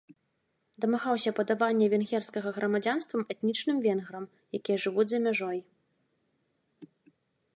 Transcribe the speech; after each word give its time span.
Дамагаўся 0.83 1.33
падавання 1.39 1.85
венгерскага 1.93 2.49
грамадзянствам 2.57 3.21
этнічным 3.35 3.77
венграм, 3.87 4.25
якія 4.61 4.77
жывуць 4.85 5.07
за 5.11 5.19
мяжой. 5.29 5.63